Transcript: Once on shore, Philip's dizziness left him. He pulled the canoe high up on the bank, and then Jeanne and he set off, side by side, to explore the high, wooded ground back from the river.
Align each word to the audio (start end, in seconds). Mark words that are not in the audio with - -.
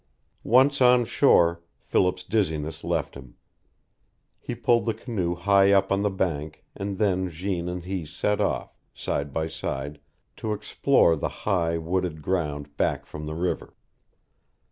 Once 0.43 0.81
on 0.81 1.05
shore, 1.05 1.61
Philip's 1.79 2.23
dizziness 2.23 2.83
left 2.83 3.13
him. 3.13 3.35
He 4.39 4.55
pulled 4.55 4.85
the 4.87 4.95
canoe 4.95 5.35
high 5.35 5.71
up 5.71 5.91
on 5.91 6.01
the 6.01 6.09
bank, 6.09 6.65
and 6.75 6.97
then 6.97 7.29
Jeanne 7.29 7.69
and 7.69 7.83
he 7.85 8.03
set 8.07 8.41
off, 8.41 8.73
side 8.95 9.31
by 9.31 9.47
side, 9.47 9.99
to 10.37 10.53
explore 10.53 11.15
the 11.15 11.29
high, 11.45 11.77
wooded 11.77 12.23
ground 12.23 12.75
back 12.77 13.05
from 13.05 13.27
the 13.27 13.35
river. 13.35 13.75